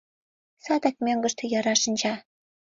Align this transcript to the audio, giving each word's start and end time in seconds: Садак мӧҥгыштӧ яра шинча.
Садак 0.65 0.95
мӧҥгыштӧ 1.05 1.43
яра 1.59 1.75
шинча. 1.81 2.13